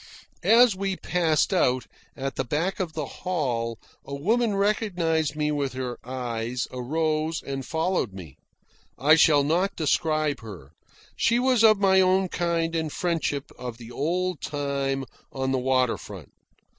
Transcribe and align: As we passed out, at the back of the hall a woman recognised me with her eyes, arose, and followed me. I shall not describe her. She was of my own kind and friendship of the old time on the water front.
As 0.41 0.75
we 0.75 0.95
passed 0.95 1.53
out, 1.53 1.85
at 2.17 2.35
the 2.35 2.43
back 2.43 2.79
of 2.79 2.93
the 2.93 3.05
hall 3.05 3.77
a 4.03 4.15
woman 4.15 4.55
recognised 4.55 5.35
me 5.35 5.51
with 5.51 5.73
her 5.73 5.99
eyes, 6.03 6.67
arose, 6.71 7.43
and 7.43 7.63
followed 7.63 8.11
me. 8.11 8.39
I 8.97 9.13
shall 9.13 9.43
not 9.43 9.75
describe 9.75 10.39
her. 10.39 10.71
She 11.15 11.37
was 11.37 11.63
of 11.63 11.77
my 11.77 12.01
own 12.01 12.29
kind 12.29 12.75
and 12.75 12.91
friendship 12.91 13.51
of 13.59 13.77
the 13.77 13.91
old 13.91 14.41
time 14.41 15.05
on 15.31 15.51
the 15.51 15.59
water 15.59 15.99
front. 15.99 16.31